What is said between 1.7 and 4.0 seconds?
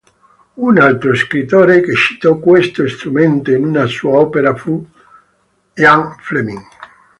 che citò questo strumento in una